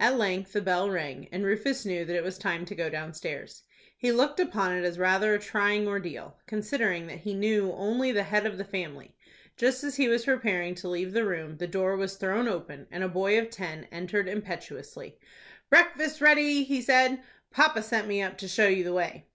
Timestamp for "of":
8.46-8.56, 13.38-13.50